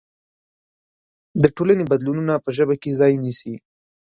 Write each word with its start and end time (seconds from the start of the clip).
د 1.41 1.43
ټولنې 1.55 1.83
بدلونونه 1.91 2.33
په 2.43 2.49
ژبه 2.57 2.75
کې 2.81 2.97
ځای 2.99 3.13
نيسي. 3.23 3.55